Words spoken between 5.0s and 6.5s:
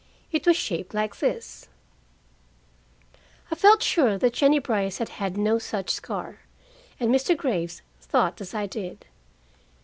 had no such scar,